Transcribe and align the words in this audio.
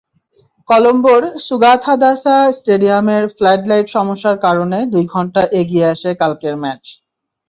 কলম্বোর 0.69 1.23
সুগাথাদাসা 1.47 2.37
স্টেডিয়ামের 2.57 3.23
ফ্লাডলাইট 3.35 3.87
সমস্যার 3.95 4.35
কারণে 4.45 4.77
দুই 4.93 5.05
ঘণ্টা 5.13 5.41
এগিয়ে 5.59 5.85
আসে 5.93 6.09
কালকের 6.21 6.55
ম্যাচ। 6.63 6.83